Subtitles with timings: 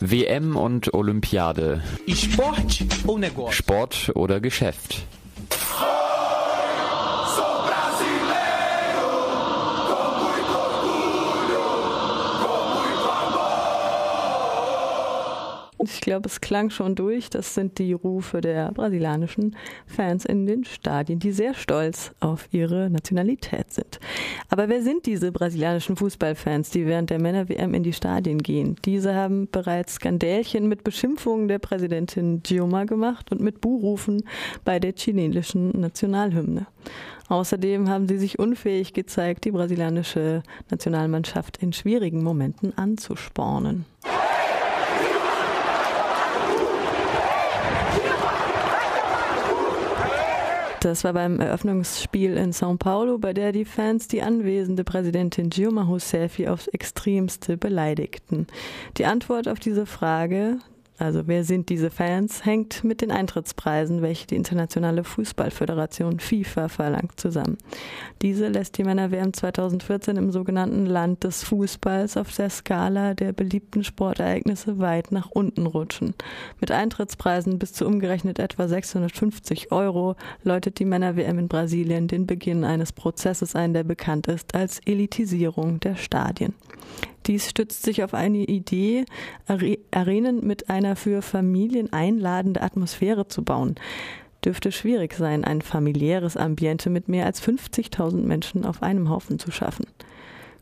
[0.00, 1.82] WM und Olympiade.
[3.50, 5.04] Sport oder Geschäft.
[16.08, 17.28] Glaube, es klang schon durch.
[17.28, 19.54] Das sind die Rufe der brasilianischen
[19.86, 24.00] Fans in den Stadien, die sehr stolz auf ihre Nationalität sind.
[24.48, 28.76] Aber wer sind diese brasilianischen Fußballfans, die während der Männer-WM in die Stadien gehen?
[28.86, 34.24] Diese haben bereits Skandälchen mit Beschimpfungen der Präsidentin Dilma gemacht und mit Buhrufen
[34.64, 36.66] bei der chilenischen Nationalhymne.
[37.28, 43.84] Außerdem haben sie sich unfähig gezeigt, die brasilianische Nationalmannschaft in schwierigen Momenten anzuspornen.
[50.80, 55.82] Das war beim Eröffnungsspiel in São Paulo, bei der die Fans die anwesende Präsidentin Dilma
[55.82, 58.46] Rousseff aufs Extremste beleidigten.
[58.96, 60.58] Die Antwort auf diese Frage,
[60.98, 67.20] also wer sind diese Fans, hängt mit den Eintrittspreisen, welche die internationale Fußballföderation FIFA verlangt,
[67.20, 67.56] zusammen.
[68.20, 73.84] Diese lässt die Männer-WM 2014 im sogenannten Land des Fußballs auf der Skala der beliebten
[73.84, 76.14] Sportereignisse weit nach unten rutschen.
[76.60, 82.64] Mit Eintrittspreisen bis zu umgerechnet etwa 650 Euro läutet die Männer-WM in Brasilien den Beginn
[82.64, 86.54] eines Prozesses ein, der bekannt ist als Elitisierung der Stadien.
[87.28, 89.04] Dies stützt sich auf eine Idee,
[89.90, 93.74] Arenen mit einer für Familien einladende Atmosphäre zu bauen.
[94.44, 99.50] Dürfte schwierig sein, ein familiäres Ambiente mit mehr als 50.000 Menschen auf einem Haufen zu
[99.50, 99.86] schaffen.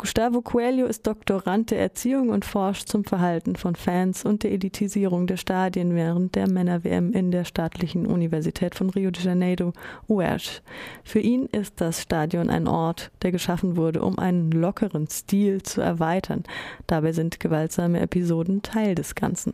[0.00, 5.26] Gustavo Coelho ist Doktorand der Erziehung und forscht zum Verhalten von Fans und der Elitisierung
[5.26, 9.74] der Stadien während der Männer-WM in der staatlichen Universität von Rio de Janeiro,
[10.08, 10.62] UERJ.
[11.04, 15.82] Für ihn ist das Stadion ein Ort, der geschaffen wurde, um einen lockeren Stil zu
[15.82, 16.44] erweitern.
[16.86, 19.52] Dabei sind gewaltsame Episoden Teil des Ganzen.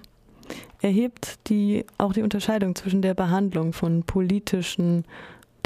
[0.80, 5.06] Er hebt die, auch die Unterscheidung zwischen der Behandlung von politischen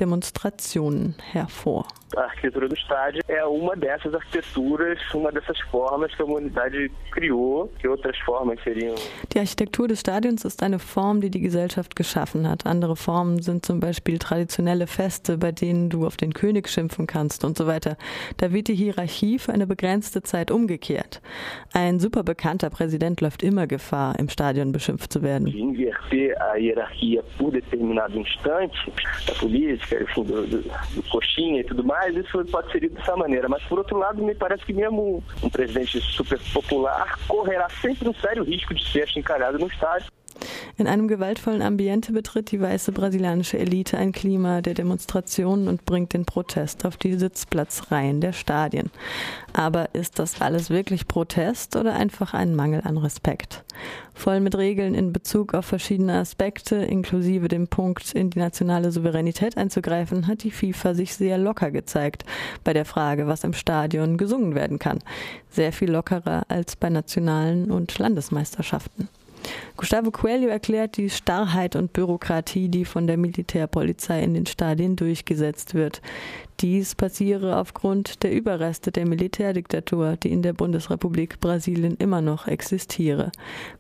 [0.01, 1.87] Demonstrationen hervor.
[2.17, 7.71] A arquitetura do estádio é uma dessas arquiteturas, uma dessas formas que a humanidade criou,
[7.79, 8.97] que outras formas seriam.
[9.33, 12.67] Die Architektur des Stadions ist eine Form, die die Gesellschaft geschaffen hat.
[12.67, 17.45] Andere Formen sind zum Beispiel traditionelle Feste, bei denen du auf den König schimpfen kannst
[17.45, 17.97] und so weiter.
[18.39, 21.21] Da wird die Hierarchie für eine begrenzte Zeit umgekehrt.
[21.73, 25.47] Ein super bekannter Präsident läuft immer Gefahr, im Stadion beschimpft zu werden.
[25.47, 28.75] Inverter a hierarquia por determinado instante
[29.27, 33.49] da política, enfim, do, do, do coxinha e tudo mais isso pode ser dessa maneira.
[33.49, 38.15] Mas, por outro lado, me parece que mesmo um presidente super popular correrá sempre um
[38.15, 40.11] sério risco de ser encalhado no estádio.
[40.81, 46.15] In einem gewaltvollen Ambiente betritt die weiße brasilianische Elite ein Klima der Demonstrationen und bringt
[46.15, 48.91] den Protest auf die Sitzplatzreihen der Stadien.
[49.53, 53.63] Aber ist das alles wirklich Protest oder einfach ein Mangel an Respekt?
[54.15, 59.59] Voll mit Regeln in Bezug auf verschiedene Aspekte, inklusive dem Punkt, in die nationale Souveränität
[59.59, 62.25] einzugreifen, hat die FIFA sich sehr locker gezeigt
[62.65, 65.01] bei der Frage, was im Stadion gesungen werden kann.
[65.51, 69.10] Sehr viel lockerer als bei nationalen und Landesmeisterschaften.
[69.77, 75.75] Gustavo Coelho erklärt die Starrheit und Bürokratie, die von der Militärpolizei in den Stadien durchgesetzt
[75.75, 76.03] wird.
[76.61, 83.33] Dies passiere aufgrund der Überreste der Militärdiktatur, die in der Bundesrepublik Brasilien immer noch existiere.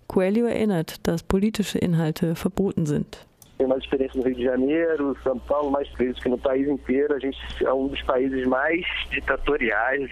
[0.06, 3.26] Coelho erinnert, dass politische Inhalte verboten sind.
[3.60, 7.15] Tem mais experiência no Rio de Janeiro, São Paulo, mais vezes que no país inteiro.
[7.15, 10.10] A gente é um dos países mais ditatoriais.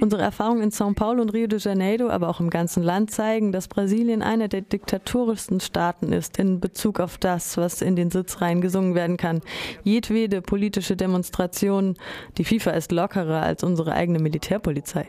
[0.00, 3.50] Unsere Erfahrungen in São Paulo und Rio de Janeiro, aber auch im ganzen Land zeigen,
[3.50, 8.60] dass Brasilien einer der diktatorischsten Staaten ist in Bezug auf das, was in den Sitzreihen
[8.60, 9.40] gesungen werden kann.
[9.82, 11.96] Jedwede politische Demonstration,
[12.36, 15.08] die FIFA ist lockerer als unsere eigene Militärpolizei.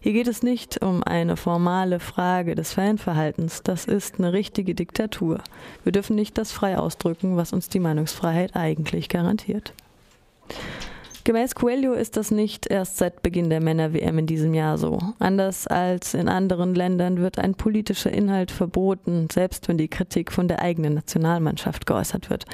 [0.00, 3.62] Hier geht es nicht um eine formale Frage des Fanverhaltens.
[3.64, 5.40] Das ist eine richtige Diktatur.
[5.82, 7.05] Wir dürfen nicht das frei ausdrücken,
[7.36, 9.72] was uns die Meinungsfreiheit eigentlich garantiert.
[11.26, 15.00] Gemäß Coelho ist das nicht erst seit Beginn der Männer-WM in diesem Jahr so.
[15.18, 20.46] Anders als in anderen Ländern wird ein politischer Inhalt verboten, selbst wenn die Kritik von
[20.46, 22.44] der eigenen Nationalmannschaft geäußert wird.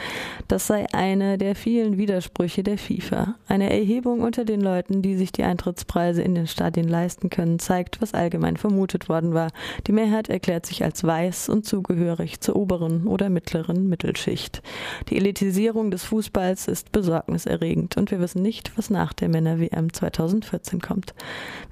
[0.48, 3.34] Das sei eine der vielen Widersprüche der FIFA.
[3.46, 8.00] Eine Erhebung unter den Leuten, die sich die Eintrittspreise in den Stadien leisten können, zeigt,
[8.00, 9.48] was allgemein vermutet worden war.
[9.86, 14.62] Die Mehrheit erklärt sich als weiß und zugehörig zur oberen oder mittleren Mittelschicht.
[15.10, 19.92] Die Elitisierung des Fußballs ist besorgniserregend und wir wissen nicht, nicht, was nach der Männer-WM
[19.92, 21.14] 2014 kommt.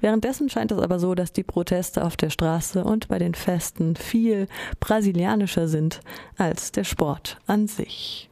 [0.01, 3.95] Währenddessen scheint es aber so, dass die Proteste auf der Straße und bei den Festen
[3.95, 4.47] viel
[4.79, 6.01] brasilianischer sind
[6.37, 8.29] als der Sport an sich.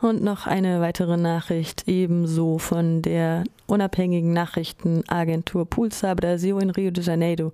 [0.00, 7.02] Und noch eine weitere Nachricht, ebenso von der unabhängigen Nachrichtenagentur Pulsar Brasil in Rio de
[7.02, 7.52] Janeiro.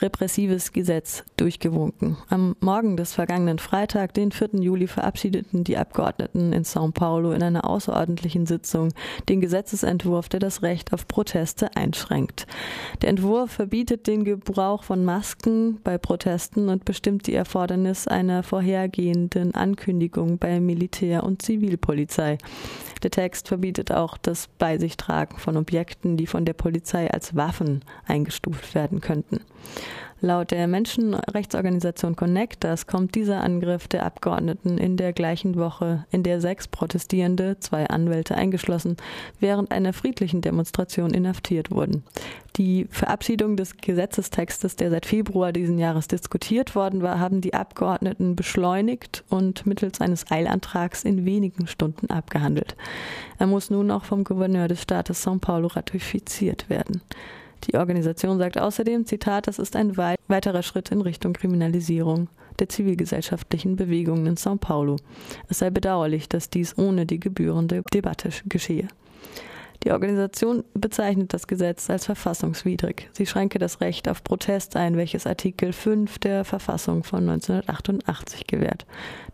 [0.00, 2.16] Repressives Gesetz durchgewunken.
[2.28, 4.60] Am Morgen des vergangenen Freitag, den 4.
[4.60, 8.92] Juli, verabschiedeten die Abgeordneten in São Paulo in einer außerordentlichen Sitzung
[9.28, 12.46] den Gesetzesentwurf, der das Recht auf Proteste einschränkt.
[13.02, 19.54] Der Entwurf verbietet den Gebrauch von Masken bei Protesten und bestimmt die Erfordernis einer vorhergehenden
[19.54, 21.86] Ankündigung bei Militär und Zivilpolizei.
[21.96, 22.38] Polizei.
[23.02, 27.82] Der Text verbietet auch das Bei tragen von Objekten, die von der Polizei als Waffen
[28.04, 29.38] eingestuft werden könnten.
[30.22, 36.40] Laut der Menschenrechtsorganisation Connectors kommt dieser Angriff der Abgeordneten in der gleichen Woche, in der
[36.40, 38.96] sechs Protestierende, zwei Anwälte eingeschlossen,
[39.40, 42.02] während einer friedlichen Demonstration inhaftiert wurden.
[42.56, 48.36] Die Verabschiedung des Gesetzestextes, der seit Februar diesen Jahres diskutiert worden war, haben die Abgeordneten
[48.36, 52.74] beschleunigt und mittels eines Eilantrags in wenigen Stunden abgehandelt.
[53.38, 57.02] Er muss nun auch vom Gouverneur des Staates São Paulo ratifiziert werden.
[57.64, 63.76] Die Organisation sagt außerdem, Zitat, das ist ein weiterer Schritt in Richtung Kriminalisierung der zivilgesellschaftlichen
[63.76, 64.96] Bewegungen in São Paulo.
[65.48, 68.88] Es sei bedauerlich, dass dies ohne die gebührende Debatte geschehe.
[69.84, 73.08] Die Organisation bezeichnet das Gesetz als verfassungswidrig.
[73.12, 78.86] Sie schränke das Recht auf Protest ein, welches Artikel 5 der Verfassung von 1988 gewährt.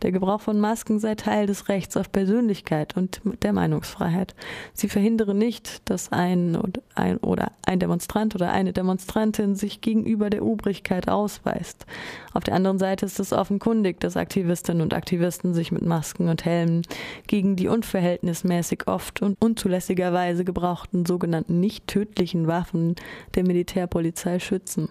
[0.03, 4.35] Der Gebrauch von Masken sei Teil des Rechts auf Persönlichkeit und der Meinungsfreiheit.
[4.75, 10.29] Sie verhindere nicht, dass ein oder ein, oder ein Demonstrant oder eine Demonstrantin sich gegenüber
[10.29, 11.87] der Obrigkeit ausweist.
[12.33, 16.45] Auf der anderen Seite ist es offenkundig, dass Aktivistinnen und Aktivisten sich mit Masken und
[16.45, 16.83] Helmen
[17.27, 22.97] gegen die unverhältnismäßig oft und unzulässigerweise teilweise gebrauchten sogenannten nicht tödlichen Waffen
[23.35, 24.89] der Militärpolizei schützen.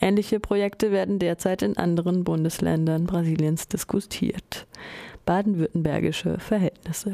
[0.00, 4.66] Ähnliche Projekte werden derzeit in anderen Bundesländern Brasiliens diskutiert.
[5.24, 7.12] Baden-württembergische Verhältnisse.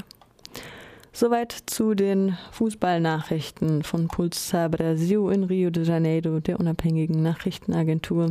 [1.12, 8.26] Soweit zu den Fußballnachrichten von Pulsar Brasil in Rio de Janeiro, der unabhängigen Nachrichtenagentur.